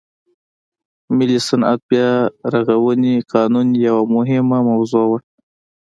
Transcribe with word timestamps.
ملي 1.17 1.39
صنعت 1.47 1.79
بیا 1.89 2.09
رغونې 2.53 3.15
قانون 3.33 3.67
یوه 3.87 4.03
مهمه 4.15 4.57
موضوع 4.69 5.03
وه. 5.11 5.19